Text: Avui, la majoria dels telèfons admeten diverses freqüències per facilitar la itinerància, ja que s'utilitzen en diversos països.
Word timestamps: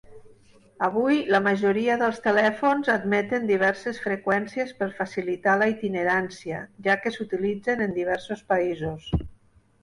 Avui, 0.85 1.17
la 1.33 1.41
majoria 1.47 1.97
dels 2.01 2.21
telèfons 2.27 2.89
admeten 2.93 3.45
diverses 3.51 3.99
freqüències 4.05 4.73
per 4.79 4.87
facilitar 5.03 5.55
la 5.65 5.69
itinerància, 5.75 6.63
ja 6.89 6.97
que 7.05 7.13
s'utilitzen 7.19 7.87
en 7.89 7.95
diversos 8.01 8.45
països. 8.55 9.09